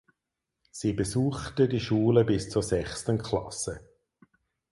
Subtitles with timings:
[0.71, 3.81] Sie besuchte die Schule bis zur sechsten Klasse.